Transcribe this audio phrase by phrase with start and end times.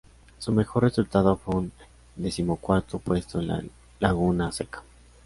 [0.39, 1.71] Su mejor resultado fue un
[2.15, 3.69] decimocuarto puesto en
[3.99, 4.81] Laguna Seca.